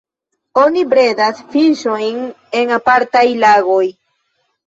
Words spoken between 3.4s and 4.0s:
lagoj.